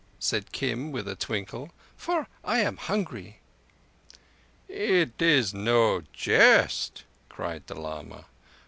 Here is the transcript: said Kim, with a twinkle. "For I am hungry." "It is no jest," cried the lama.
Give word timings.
said 0.17 0.51
Kim, 0.51 0.91
with 0.91 1.07
a 1.07 1.13
twinkle. 1.15 1.69
"For 1.95 2.27
I 2.43 2.57
am 2.61 2.77
hungry." 2.77 3.37
"It 4.67 5.21
is 5.21 5.53
no 5.53 6.01
jest," 6.11 7.03
cried 7.29 7.67
the 7.67 7.75
lama. 7.75 8.25